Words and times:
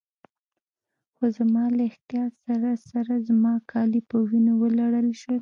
خو 1.15 1.25
زما 1.37 1.63
له 1.75 1.83
احتیاط 1.89 2.33
سره 2.45 2.69
سره 2.89 3.13
زما 3.27 3.53
کالي 3.71 4.01
په 4.09 4.15
وینو 4.27 4.53
ولړل 4.61 5.09
شول. 5.21 5.39